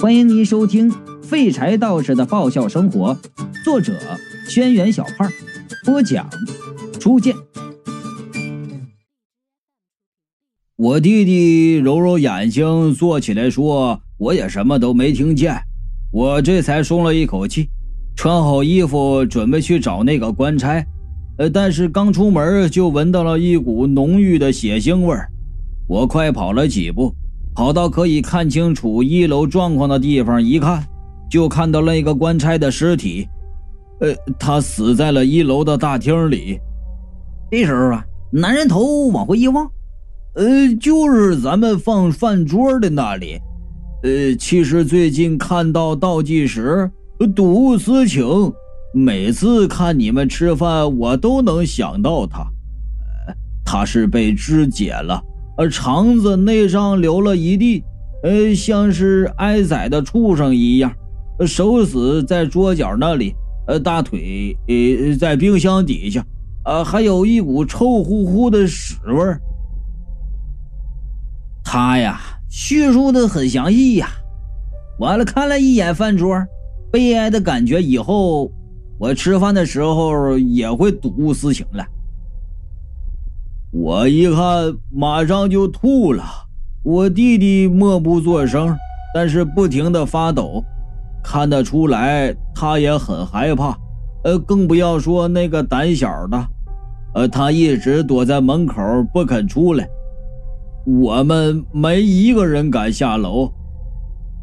[0.00, 0.90] 欢迎您收听
[1.22, 3.14] 《废柴道士的爆笑生活》，
[3.62, 3.92] 作者：
[4.48, 5.30] 轩辕小胖，
[5.84, 6.26] 播讲：
[6.98, 7.36] 初见。
[10.76, 15.54] 我弟弟揉揉眼睛，坐起来说：“我也什么都没听见。”
[16.10, 17.68] 我这才松了一口气，
[18.16, 20.82] 穿好衣服准备去找那个官差。
[21.36, 25.30] 呃，但是刚出门就闻到了一股浓郁的血腥味儿。
[25.86, 27.14] 我快跑了几步。
[27.60, 30.82] 跑到可以看清楚一楼状况的地方一看，
[31.30, 33.28] 就看到了一个官差的尸体。
[34.00, 36.58] 呃，他死在了一楼的大厅里。
[37.50, 39.70] 这时候啊，男人头往回一望，
[40.36, 43.38] 呃，就是咱们放饭桌的那里。
[44.04, 46.90] 呃，其实最近看到倒计时，
[47.36, 48.24] 睹物思情，
[48.94, 52.38] 每次看你们吃饭，我都能想到他。
[52.38, 53.34] 呃，
[53.66, 55.22] 他是被肢解了。
[55.60, 57.84] 呃，肠子内脏流了一地，
[58.22, 60.90] 呃，像是挨宰的畜生一样。
[61.46, 63.34] 手死在桌角那里，
[63.66, 66.24] 呃，大腿呃在冰箱底下，
[66.64, 69.38] 啊，还有一股臭乎乎的屎味儿。
[71.62, 74.08] 他呀，叙述的很详细呀。
[74.98, 76.42] 完了，看了一眼饭桌，
[76.90, 78.50] 悲哀的感觉，以后
[78.98, 81.84] 我吃饭的时候也会睹物思情了。
[83.72, 86.24] 我一看，马上就吐了。
[86.82, 88.76] 我弟弟默不作声，
[89.14, 90.64] 但是不停的发抖，
[91.22, 93.78] 看得出来他也很害怕。
[94.24, 96.48] 呃，更不要说那个胆小的，
[97.14, 98.82] 呃，他一直躲在门口
[99.14, 99.88] 不肯出来。
[100.84, 103.52] 我们没一个人敢下楼。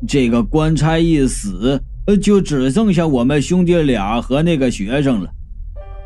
[0.08, 5.30] 这个官差一死，呃，就只剩下我们兄弟俩和那个学生了。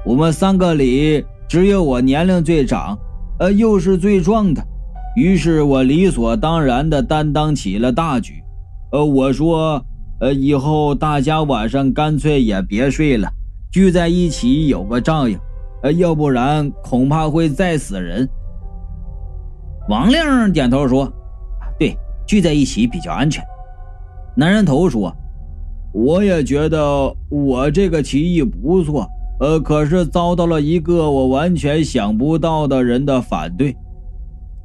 [0.04, 2.98] 我们三个里，只有我年龄最长。
[3.42, 4.64] 呃，又是最壮的，
[5.16, 8.36] 于是我理所当然的担当起了大局。
[8.92, 9.84] 呃，我说，
[10.20, 13.28] 呃，以后大家晚上干脆也别睡了，
[13.72, 15.40] 聚在一起有个照应。
[15.82, 18.30] 呃，要不然恐怕会再死人。
[19.90, 21.12] 王亮点头说
[21.80, 21.98] ：“对，
[22.28, 23.44] 聚在一起比较安全。”
[24.38, 25.12] 男人头说
[25.92, 29.08] ：“我也觉得我这个提议不错。”
[29.42, 33.76] 呃，可是遭到了一个我完全想不到的人的反对。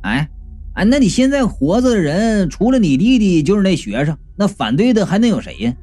[0.02, 0.28] 哎，
[0.74, 5.74] 哎，那你现在活着的人，除了你弟弟，就是那学生，那反对的还能有谁呀？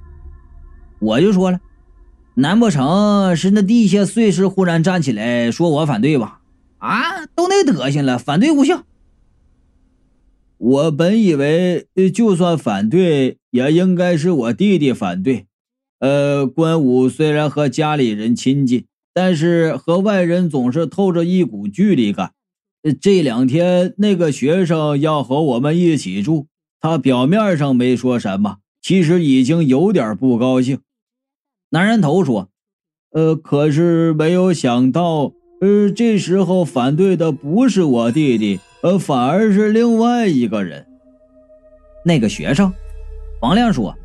[0.99, 1.59] 我就说了，
[2.35, 6.41] 难不成是那地下碎尸忽然站起来说我反对吧？
[6.77, 8.83] 啊，都那德行了，反对无效。
[10.59, 15.47] 我本以为，就算反对，也应该是我弟弟反对。
[16.03, 22.33] 呃，关武虽然和家里人亲近，但是和外人总是透着一股距离感。
[22.99, 26.47] 这两天那个学生要和我们一起住，
[26.81, 30.79] 他表面上没说什么，其实已经有点不高兴。
[31.69, 32.49] 男人头说
[33.15, 35.31] ：“呃，可是没有想到，
[35.61, 40.85] 呃，这时候反对的不是我弟弟，呃，反而是另外一个人。
[42.03, 42.73] 那个学生，
[43.39, 43.95] 王亮说。”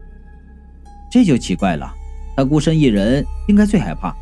[1.10, 1.90] 这就奇怪了，
[2.36, 4.14] 他孤身一人，应该最害怕。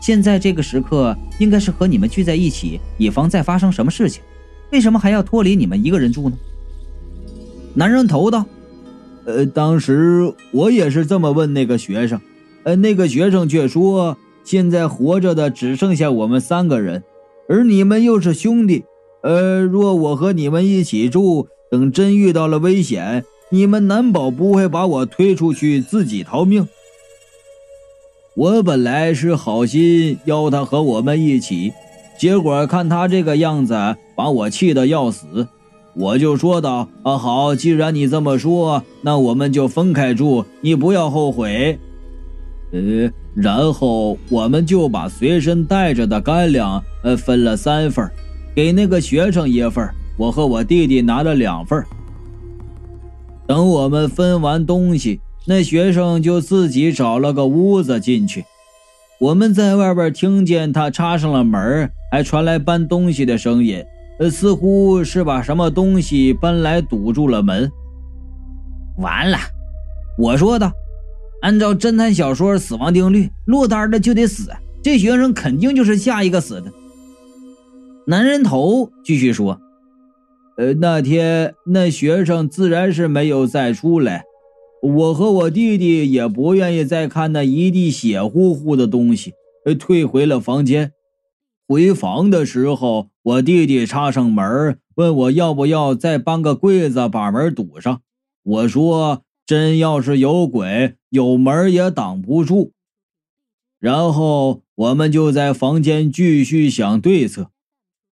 [0.00, 4.22] 现在这个时刻，应该是和你们聚在一起，以防再发生什么事情。
[4.70, 6.36] 为什么还要脱离你们一个人住呢？
[7.74, 8.44] 男人头道
[9.24, 12.20] ：“呃，当时我也是这么问那个学生，
[12.64, 17.02] 呃，那个学生却说，现在活着的只剩下我们三个人，
[17.48, 18.84] 而你们又是兄弟，
[19.22, 26.68] 呃，若我和你们一起住，等真遇到了危险。”你们难保不会把我推出去自己逃命。
[28.34, 31.72] 我本来是好心邀他和我们一起，
[32.18, 35.46] 结果看他这个样子，把我气得要死。
[35.94, 41.78] 我就说道：“啊，好，既然你这么说，那我们就分开住，你不要后悔。”
[42.72, 48.06] 呃，然后我们就把随身带着的干粮，呃，分了三份，
[48.54, 51.82] 给那个学生一份，我和我弟弟拿了两份。
[53.46, 58.44] 等我们分完东西，那学生就自己找了个屋子进去。
[59.20, 63.84] 我们在外边听见他插上了门，还传来搬东西的声音，
[64.30, 67.70] 似乎是把什么东西搬来堵住了门。
[68.98, 69.38] 完了，
[70.18, 70.72] 我说的，
[71.42, 74.50] 按照侦探小说死亡定律，落单的就得死，
[74.82, 76.72] 这学生肯定就是下一个死的。
[78.06, 79.60] 男人头继续说。
[80.56, 84.24] 呃，那天那学生自然是没有再出来，
[84.82, 89.34] 我和我弟弟也不愿意再看那一地血乎乎的东西，
[89.78, 90.92] 退回了房间。
[91.68, 98.00] 回房的时候，我弟弟插上门，问我要不要再搬个柜子把门堵上。
[98.42, 102.72] 我说真要是有鬼，有门也挡不住。
[103.78, 107.50] 然后我们就在房间继续想对策，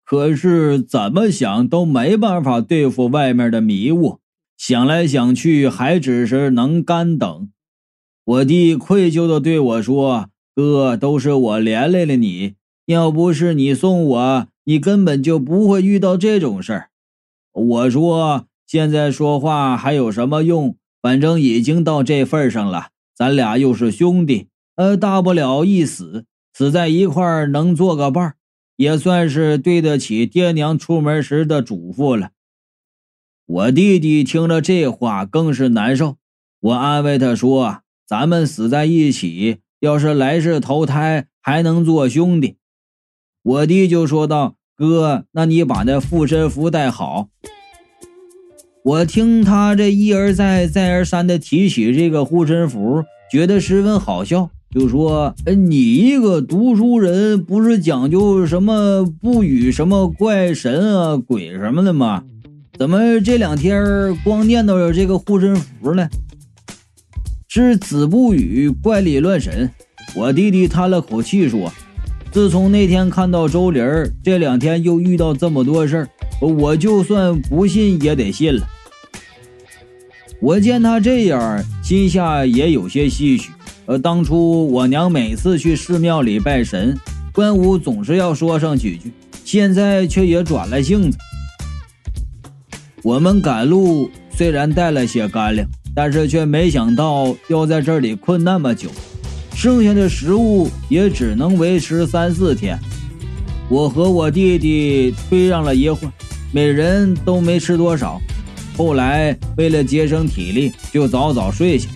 [0.09, 4.21] 可是怎么想都没办法对付外面的迷雾。
[4.57, 7.51] 想来想去，还只是能干等。
[8.25, 12.55] 我弟愧疚的对我说：“哥，都是我连累了你，
[12.87, 16.89] 要不是你送我，你根本就不会遇到这种事儿。”
[17.53, 20.75] 我说：“现在说话还有什么用？
[21.03, 24.47] 反正已经到这份上了，咱俩又是兄弟，
[24.77, 28.37] 呃，大不了一死，死在一块儿能做个伴儿，
[28.79, 32.31] 也算是对得起爹娘出门时的嘱咐了。”
[33.45, 36.17] 我弟弟听了这话更是难受，
[36.61, 42.57] 我安慰他说：“咱们死在一起，要是来世投胎还能做兄弟。”
[43.43, 47.29] 我弟就说道：“哥，那你把那护身符带好。”
[48.85, 62.23] 我听他这一而再、再而三的提起这个护身符，觉得十分好笑，就说：“你一个读书人，不是讲究什么不与什么怪神啊、鬼什么的吗？”
[62.79, 66.09] 怎么这两天光念叨着这个护身符呢？
[67.49, 69.71] 是子不语怪力乱神。
[70.15, 71.73] 我弟弟叹了口气说
[72.31, 73.83] ：“自从那天看到周玲
[74.23, 76.09] 这两天又遇到这么多事儿，
[76.41, 78.67] 我就算不信也得信了。”
[80.41, 83.51] 我见他这样，心下也有些唏嘘。
[83.89, 86.95] 呃，当初我娘每次去寺庙里拜神，
[87.33, 89.11] 关武总是要说上几句，
[89.47, 91.17] 现在却也转了性子。
[93.03, 98.91] 我们赶路虽然带了些干粮，但是却没想到要在这里困那么久，
[99.55, 102.79] 剩下的食物也只能维持三四天。
[103.71, 106.13] 我和我弟弟推让了一会儿，
[106.53, 108.21] 每人都没吃多少。
[108.77, 111.89] 后来为了节省体力，就早早睡下。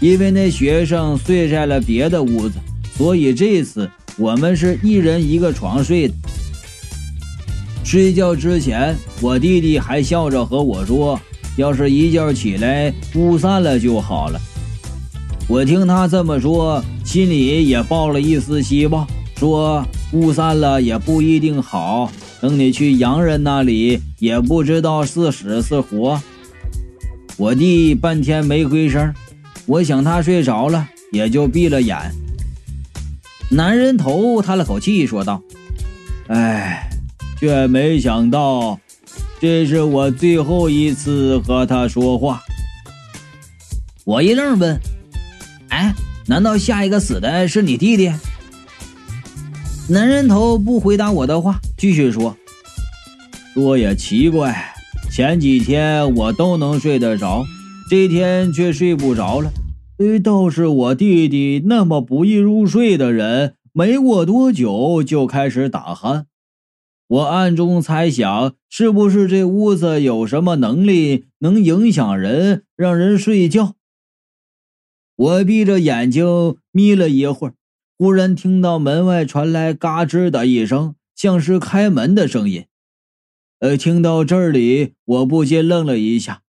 [0.00, 2.54] 因为那学生睡在了别的屋子，
[2.96, 6.14] 所以这次我们是一人一个床睡的。
[7.84, 11.20] 睡觉之前，我弟弟还笑着和我说
[11.56, 14.40] ：“要是一觉起来雾散了就好了。”
[15.48, 19.06] 我听他这么说，心里也抱了一丝希望，
[19.36, 22.10] 说：“雾散了也不一定好，
[22.40, 26.22] 等你去洋人那里，也不知道是死是活。”
[27.36, 29.12] 我弟半天没回声，
[29.70, 31.96] 我想他睡着了，也就闭了眼。
[33.48, 35.40] 男人头叹了口气，说道
[36.26, 36.86] ：“哎。”
[37.38, 38.78] 却没想到，
[39.40, 42.42] 这是我最后一次和他说话。
[44.04, 44.78] 我一愣，问
[45.70, 45.94] ：“哎，
[46.26, 48.12] 难道下一个死的是你弟弟？”
[49.88, 52.36] 男人头不回答我的话，继续说
[53.54, 54.74] ：“说也奇怪，
[55.10, 57.46] 前几天我都能睡得着，
[57.88, 59.50] 这天却睡不着了。
[60.22, 66.24] 倒是我弟弟那么不易入睡的人，没过多久就开始打鼾。”
[67.08, 73.74] 我暗中猜想，是不是这屋子有什么能力能影响人，让人睡觉？
[75.16, 77.54] 我闭着眼睛眯了一会儿，
[77.98, 82.66] 忽然听到门外传来嘎吱的一声，像是开门的声音。
[83.58, 86.42] 呃，听到这里，我不禁愣了一下。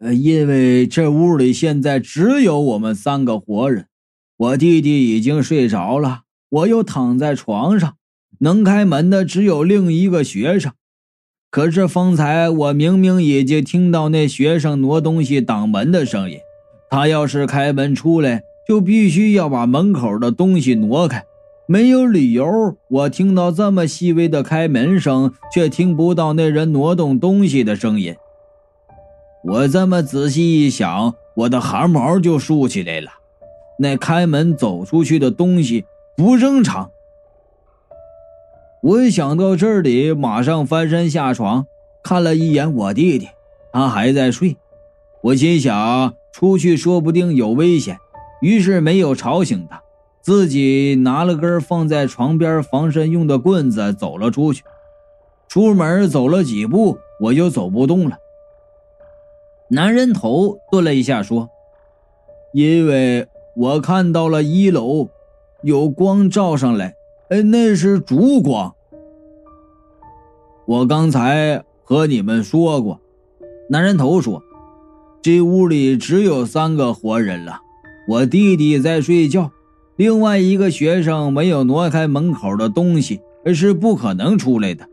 [0.00, 3.86] 呃，因为这屋里现在只有我们三个活人，
[4.36, 7.94] 我弟弟已经睡着了，我又躺在床上。
[8.40, 10.70] 能开门的只有另一个学生，
[11.50, 16.38] 可是方才我明明已经听到那学生挪东西挡门的声音。
[16.88, 21.24] 他要是开门出来，就必须要把门口的东西挪开。
[21.66, 22.46] 没有理由，
[22.88, 28.14] 我听到这么细微的开门声，却听不到那人挪动东西的声音。
[29.44, 33.10] 我这么仔细一想，我的汗毛就竖起来了。
[33.78, 35.84] 那开门走出去的东西
[36.16, 36.90] 不正常。
[38.82, 41.66] 我想到这里，马上翻身下床，
[42.02, 43.28] 看了一眼我弟弟，
[43.72, 44.56] 他还在睡。
[45.22, 47.98] 我心想出去说不定有危险，
[48.40, 49.82] 于是没有吵醒他，
[50.20, 54.64] 自己拿了根放在床边防身用的棍子走了出去。
[55.48, 58.18] 出门走了几步，我就走不动了。
[59.68, 61.50] 男人头顿了一下，说
[62.52, 65.08] ：“因为我看到了一楼
[65.62, 66.94] 有光照上来。”
[67.28, 68.74] 哎，那是烛光。
[70.64, 73.00] 我刚才和你们说过，
[73.68, 74.42] 男人头说，
[75.20, 77.60] 这屋里只有三个活人了。
[78.08, 79.50] 我弟弟在睡觉，
[79.96, 83.20] 另外一个学生没有挪开门口的东西，
[83.54, 84.88] 是不可能出来的。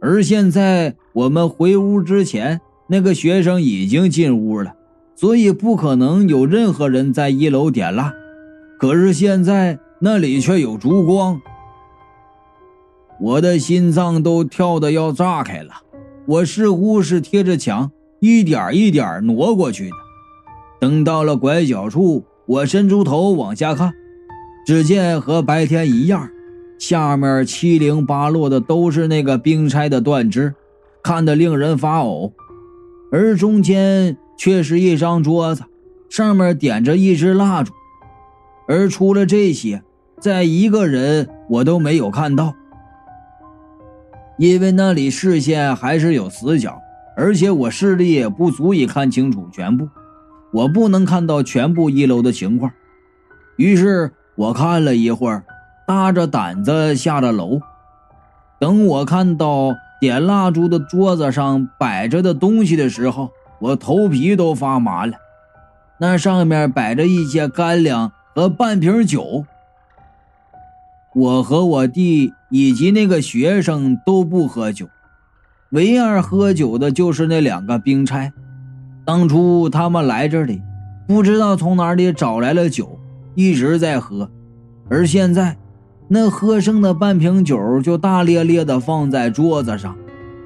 [0.00, 4.74] 而现在我们回屋之前，那个学生已经进屋了，
[5.14, 8.12] 所以不可能有任何人在一楼点蜡。
[8.78, 11.40] 可是现在那里却有烛光，
[13.20, 15.72] 我的心脏都跳得要炸开了。
[16.26, 17.90] 我似乎是贴着墙，
[18.20, 19.96] 一点一点挪过去的。
[20.78, 23.92] 等到了拐角处，我伸出头往下看，
[24.66, 26.28] 只见和白天一样，
[26.78, 30.54] 下面七零八落的都是那个冰钗的断肢，
[31.02, 32.32] 看得令人发呕。
[33.12, 35.64] 而中间却是一张桌子，
[36.10, 37.72] 上面点着一支蜡烛。
[38.68, 39.82] 而除了这些，
[40.20, 42.54] 再一个人我都没有看到。
[44.38, 46.78] 因为那里视线还是有死角，
[47.16, 49.88] 而且我视力也不足以看清楚全部，
[50.52, 52.72] 我不能看到全部一楼的情况。
[53.56, 55.44] 于是我看了一会儿，
[55.86, 57.60] 搭着胆子下了楼。
[58.58, 65.14] 等我看到点蜡烛的桌子上摆着的东西的时候，我头皮都发麻了。
[65.98, 69.44] 那上面摆着一些干粮和半瓶酒。
[71.14, 74.86] 我和我弟以及那个学生都不喝酒，
[75.70, 78.30] 唯二喝酒的就是那两个兵差。
[79.06, 80.60] 当初他们来这里，
[81.06, 83.00] 不知道从哪里找来了酒，
[83.34, 84.30] 一直在喝。
[84.90, 85.56] 而现在，
[86.08, 89.96] 那喝剩的半瓶酒就大咧咧地放在桌子上，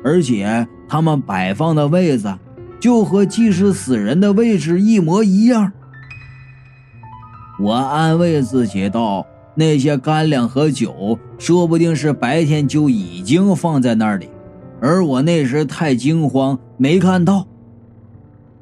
[0.02, 2.34] 而且他们摆放的位子
[2.78, 5.72] 就和祭祀死人的位置一模一样。
[7.58, 9.26] 我安慰自己道。
[9.52, 14.30] 那些干粮和酒，说不定是白天就已经放在那里，
[14.80, 17.46] 而我那时太惊慌，没看到。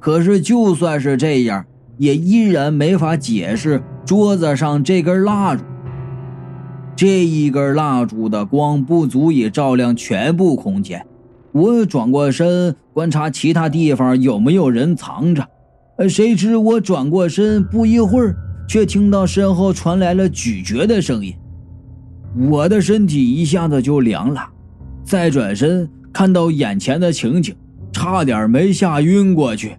[0.01, 1.65] 可是就算是这样，
[1.99, 5.63] 也依然没法解释桌子上这根蜡烛。
[6.99, 11.07] 这一根蜡烛的光不足以照亮全部空间。
[11.53, 15.47] 我转过身观察其他地方有没有人藏着，
[16.09, 18.35] 谁知我转过身不一会儿。
[18.67, 21.33] 却听到身后传来了咀嚼的声音，
[22.51, 24.47] 我的身体一下子就凉了。
[25.05, 27.55] 再转身看到眼前的情景，
[27.93, 29.77] 差点没吓晕过去。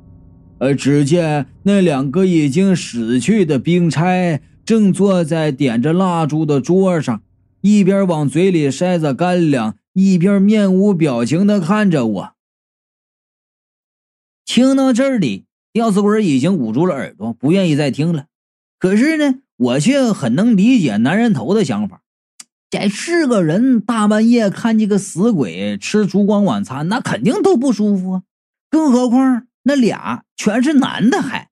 [0.59, 7.23] 呃，只见那两个已经死去的兵差正坐在点着蜡烛的桌上，
[7.61, 12.33] 一边往嘴里塞着干粮，一边面无表情地看着我。
[14.45, 18.27] 听到这里，吊死鬼已经捂住了耳朵，不愿意再听了。
[18.77, 22.03] 可是呢，我却很能理解男人头的想法。
[22.69, 28.23] 这是个人大半夜看见个死鬼吃烛光晚餐，那肯定都不舒服啊。
[28.69, 31.49] 更何况那俩全是男的，还……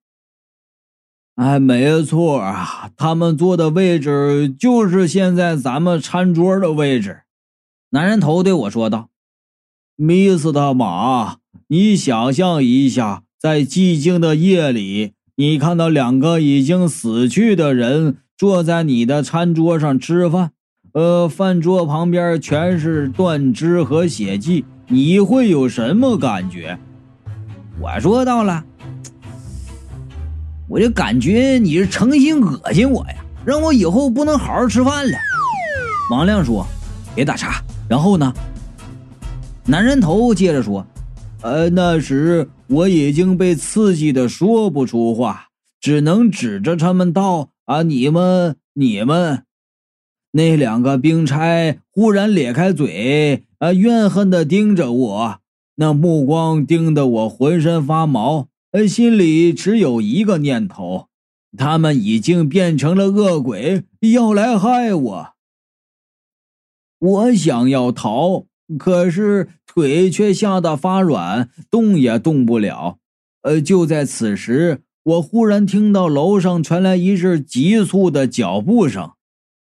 [1.38, 7.20] 哎，没错啊，他们坐的位置就是现在咱们餐桌的位置。
[7.90, 9.10] 男人头对我说道
[9.94, 11.36] ：“密斯特马，
[11.68, 20.50] 你想象一下，在寂静的夜里。”你看到两个已经死去的人坐在你的餐桌上吃饭，
[20.92, 26.80] 呃，饭桌旁边全是断肢和血迹，你会有什么感觉？
[27.80, 28.64] 我说到了，
[30.68, 35.16] 我就感觉你是诚心恶心我呀，让我以后不能好好吃饭了。
[36.10, 36.66] 王亮说
[37.16, 38.32] ：“别打岔。”然后呢？
[39.64, 40.86] 男人头接着说。
[41.40, 45.46] 呃，那时我已经被刺激的说不出话，
[45.80, 49.44] 只能指着他们道：“啊，你们，你们！”
[50.32, 55.38] 那两个兵差忽然咧开嘴，啊，怨恨的盯着我，
[55.76, 61.08] 那目光盯得我浑身发毛，呃，心里只有一个念头：
[61.56, 65.28] 他们已经变成了恶鬼，要来害我。
[66.98, 68.46] 我想要逃。
[68.78, 72.98] 可是腿却吓得发软，动也动不了。
[73.40, 79.12] 呃，就在此时，我忽然听到楼上传来一阵急促的脚步声。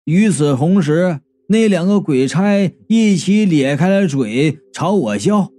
[0.03, 5.53] 与此同时，那两个鬼差一起咧开了嘴朝我笑。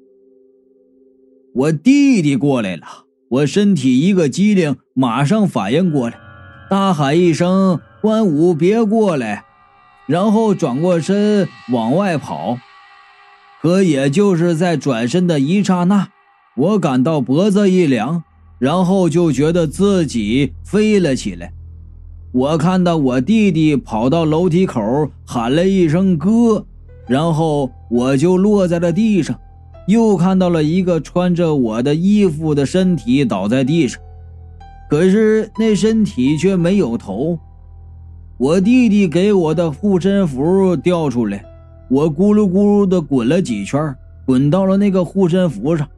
[1.54, 6.18] 我弟弟过来了，我身体一个机灵，马上反应过来，
[6.70, 9.44] 大喊一声：“关武，别过来！”
[10.08, 12.58] 然后转过身往外跑。
[13.60, 16.08] 可也就是在转身的一刹那，
[16.56, 18.22] 我感到脖子一凉，
[18.58, 21.52] 然后就觉得自己飞了起来。
[22.32, 26.64] 我看到我弟弟跑到楼梯口喊了一声“哥”，
[27.06, 29.38] 然后我就落在了地上。
[29.88, 33.98] 又看到了一个穿着我的衣服的身体倒在地上，
[34.90, 37.38] 可是那身体却没有头。
[38.36, 41.42] 我弟弟给我的护身符掉出来。
[41.88, 45.88] 我咕噜咕噜的滚了几圈，滚到了那个护身符上，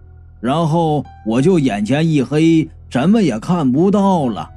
[0.41, 4.49] 然后我就眼前一黑，什么也看不到了。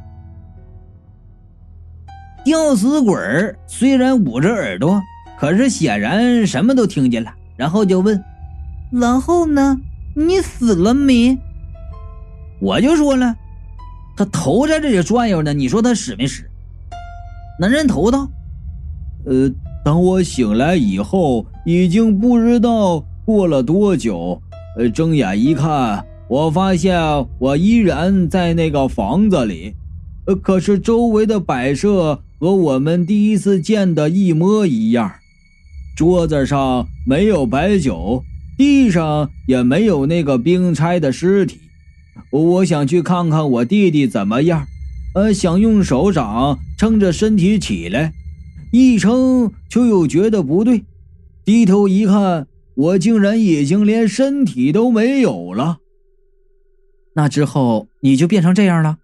[2.46, 3.18] 吊死鬼
[3.66, 5.02] 虽然捂着耳朵，
[5.40, 7.34] 可是显然什么都听见了。
[7.58, 8.24] 然后就问
[8.94, 9.82] ：“然后呢？
[10.16, 11.38] 你死了没？”
[12.62, 13.36] 我就说了
[14.16, 16.44] ：“他头在这里转悠呢，你说他死没死？”
[17.60, 18.30] 男人头道
[19.26, 19.52] ：“呃，
[19.84, 24.42] 等我醒来以后，已经不知道过了多久。
[24.78, 27.00] 呃，睁眼一看，我发现
[27.40, 29.76] 我依然在那个房子里，
[30.28, 35.10] 呃，可是周围的摆设……”和我们第一次见的一模一样，
[35.96, 38.22] 桌子上没有白酒，
[38.58, 41.60] 地上也没有那个兵差的尸体。
[42.32, 44.66] 我想去看看我弟弟怎么样，
[45.16, 48.14] 呃，想用手掌撑着身体起来，
[48.72, 50.84] 一撑就又觉得不对，
[51.44, 55.80] 低头一看，我竟然已经连身体都没有了。
[57.16, 58.98] 那之后你就变成这样了？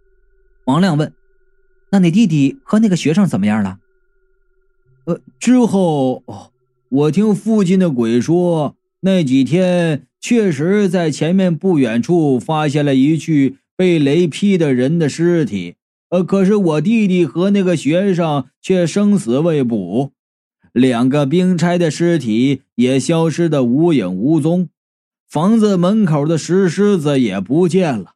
[0.66, 1.14] 王亮问。
[1.92, 3.80] 那你弟弟和那个学生怎么样了？
[5.06, 6.24] 呃，之后
[6.90, 15.76] 我听附近的鬼说，那几天确实在前面不远处发现了一具被雷劈的人的尸体。
[16.10, 20.12] 呃，可是我弟弟和那个学生却生死未卜，
[20.74, 24.70] 两个兵差的尸体也消失的无影无踪，
[25.30, 28.14] 房子门口的石狮子也不见了。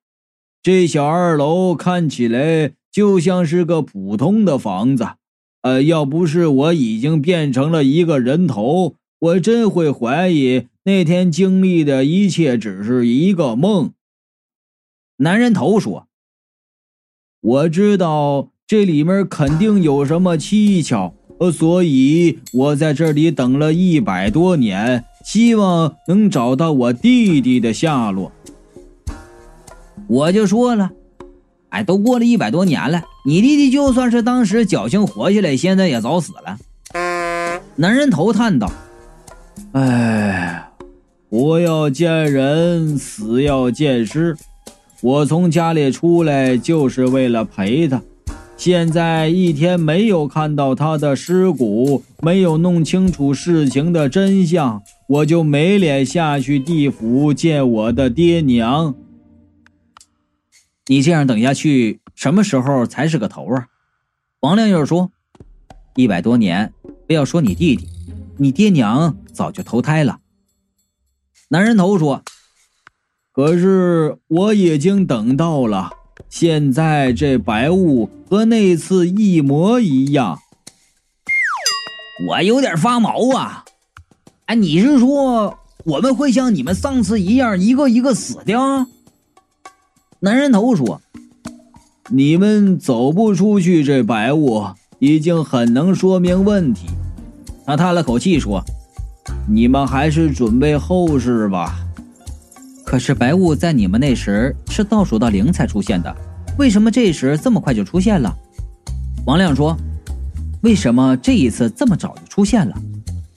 [0.61, 2.73] 这小二楼看起来。
[2.93, 5.07] 就像是个普通的房子，
[5.63, 13.93] 呃，要不是我已经变成了一个人头，我真会怀疑那天经历的一切只是一个梦。
[15.15, 16.07] 男人头说
[17.39, 21.13] ：“我知道这里面肯定有什么蹊跷，
[21.53, 28.29] 所以我在这里等了一百多年，希望能找到我弟弟的下落。”
[30.07, 30.91] 我就说了。
[31.69, 36.57] 哎，都过了一百多年了，你弟弟就算是当时侥幸活下来，现在也早死了。
[37.77, 38.69] 男人头叹道
[39.73, 40.69] ：“哎，
[41.31, 44.37] 活要见人，死要见尸。
[45.01, 47.99] 我从家里出来就是为了陪他，
[48.55, 58.93] 现在一天没有看到他的尸骨，没有弄清楚事情的真相，我就没脸下去地府见我的爹娘。”
[60.85, 63.67] 你这样等下去，什么时候才是个头啊？
[64.41, 65.11] 王亮又说
[65.97, 66.71] ：“一百多年，
[67.07, 67.87] 不要说你弟弟，
[68.37, 70.19] 你爹娘早就投胎了。”
[71.49, 72.23] 男人头说
[73.31, 75.91] ：“可是我已经等到了，
[76.29, 80.39] 现在这白雾和那次一模一样，
[82.27, 83.65] 我有点发毛啊！
[84.45, 88.87] 哎，你是说我们会像你们上次一样，一个一个死掉？”
[90.21, 91.01] 男人头说
[92.09, 94.65] ：“你们走不出去，这白雾
[94.99, 96.87] 已经很能说明问题。”
[97.65, 98.63] 他叹了口气说
[99.47, 101.79] ：“你们还是准备后事吧。”
[102.85, 106.15] 可是白雾在你们那时是倒数到零才出现的，
[106.57, 108.31] 为什么这时这么快就出现了？
[109.25, 109.75] 王亮说
[110.61, 112.75] ：“为什么这一次这么早就出现了？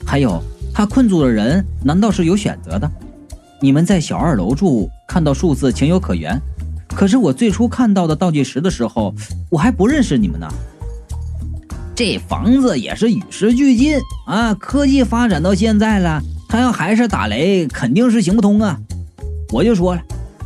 [0.04, 0.42] 还有，
[0.74, 2.90] 他困住的人难道是有选择的？
[3.62, 6.38] 你们在小二楼住，看到数字情有可原。”
[6.94, 9.14] 可是我最初看到的倒计时的时候，
[9.50, 10.48] 我还不认识你们呢。
[11.96, 18.78] 这房子也是与时俱进啊，科技发展到现在了，他要还是打雷，肯定是行不通啊。
[19.50, 20.02] 我就说了，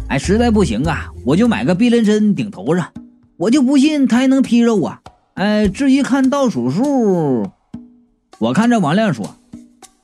[0.07, 2.93] 哎，实在不行啊，我就买个避雷针顶头上，
[3.37, 5.01] 我就不信他还能劈肉啊。
[5.35, 7.51] 哎，至于看倒数数，
[8.39, 9.35] 我看着王亮说，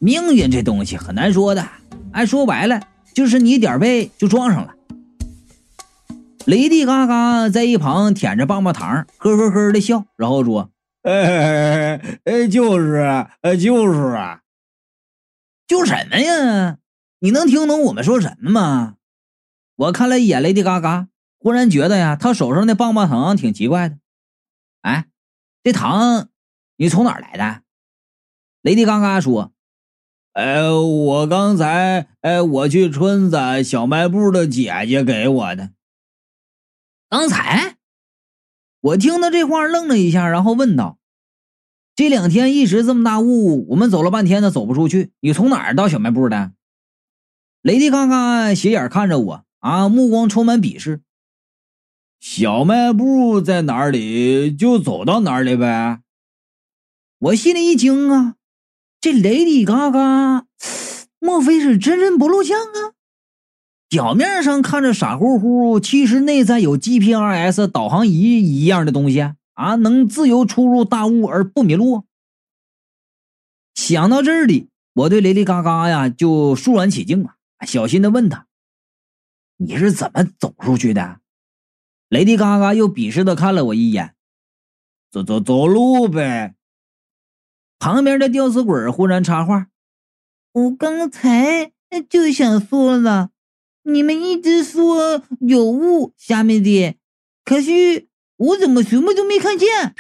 [0.01, 1.65] 命运这东西很难说的。
[2.11, 2.81] 哎，说白了
[3.15, 4.73] 就是你点背就撞上了。
[6.45, 10.71] 雷迪嘎嘎在一旁舔着棒棒糖，呵呵呵的笑，然后说
[11.07, 13.31] ：“哎哎，就是啊，
[13.63, 14.43] 就是啊，
[15.69, 16.79] 就什么呀？
[17.21, 18.97] 你能听懂我们说什么吗？”
[19.77, 21.07] 我看了一眼雷迪嘎嘎，
[21.39, 23.99] 忽然觉得呀，他手上的棒棒糖挺奇怪的。
[24.81, 25.07] 哎，
[25.63, 26.29] 这糖
[26.77, 27.63] 你从哪儿来的？
[28.63, 29.53] 雷迪嘎嘎说
[30.35, 35.71] ：“哎，我刚才哎，我去村子小卖部的姐姐给我的。”
[37.09, 37.77] 刚才，
[38.81, 40.96] 我听到这话愣了一下，然后问道
[41.97, 46.53] ：“这两天一直这么大雾，我们走了半天都走不出去，你从哪儿到小卖部的？”
[47.63, 51.01] 雷迪嘎嘎斜眼看着我，啊，目光充满鄙视。
[52.21, 56.01] 小卖部在哪里，就走到哪里呗。
[57.19, 58.35] 我心里一惊啊，
[59.01, 60.45] 这雷迪嘎嘎，
[61.19, 62.93] 莫非是真人不露相啊？
[63.89, 72.05] 表面上看着傻乎乎，其实内在有 GPRS 导航仪一样的东西啊，能自由出入大雾而不迷路。
[73.75, 78.47] 想到这里，我对雷迪嘎嘎呀就肃然起敬了，小心的问他
[79.57, 81.21] ：“你是怎么走出去的？”
[82.09, 84.15] 雷迪嘎嘎又鄙视的看了我一眼
[85.11, 86.55] ：“走走走路呗。”
[87.81, 89.69] 旁边的吊死鬼忽然插话
[90.53, 91.73] ：“我刚才
[92.09, 93.31] 就想说了。”
[93.89, 96.97] 你们一直说有雾下面的，
[97.45, 99.95] 可是我怎么什么都没看见？